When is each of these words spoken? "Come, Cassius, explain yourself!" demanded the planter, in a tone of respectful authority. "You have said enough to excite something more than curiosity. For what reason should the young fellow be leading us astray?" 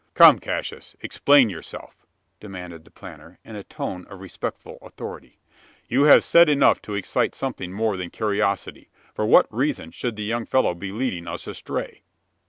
"Come, 0.15 0.39
Cassius, 0.39 0.95
explain 1.01 1.51
yourself!" 1.51 2.07
demanded 2.39 2.85
the 2.85 2.89
planter, 2.89 3.37
in 3.45 3.55
a 3.55 3.63
tone 3.63 4.07
of 4.07 4.19
respectful 4.19 4.79
authority. 4.81 5.37
"You 5.87 6.05
have 6.05 6.23
said 6.23 6.49
enough 6.49 6.81
to 6.81 6.95
excite 6.95 7.35
something 7.35 7.71
more 7.71 7.95
than 7.97 8.09
curiosity. 8.09 8.89
For 9.13 9.27
what 9.27 9.45
reason 9.53 9.91
should 9.91 10.15
the 10.15 10.23
young 10.23 10.47
fellow 10.47 10.73
be 10.73 10.91
leading 10.91 11.27
us 11.27 11.45
astray?" 11.45 12.01